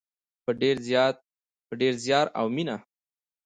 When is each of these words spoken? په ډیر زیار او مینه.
په 1.67 1.75
ډیر 1.83 1.95
زیار 2.05 2.25
او 2.39 2.45
مینه. 2.55 2.75